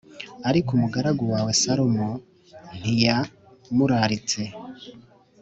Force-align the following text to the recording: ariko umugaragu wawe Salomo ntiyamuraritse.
ariko 0.49 0.69
umugaragu 0.73 1.23
wawe 1.33 1.51
Salomo 1.61 2.07
ntiyamuraritse. 2.79 4.41